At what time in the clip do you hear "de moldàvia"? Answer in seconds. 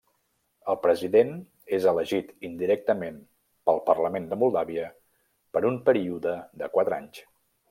4.33-4.89